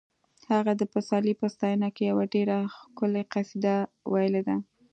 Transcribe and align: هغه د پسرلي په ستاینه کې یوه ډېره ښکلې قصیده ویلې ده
هغه 0.53 0.71
د 0.77 0.81
پسرلي 0.93 1.33
په 1.39 1.47
ستاینه 1.53 1.87
کې 1.95 2.03
یوه 2.11 2.25
ډېره 2.33 2.57
ښکلې 2.75 3.23
قصیده 3.33 3.75
ویلې 4.11 4.41
ده 4.47 4.55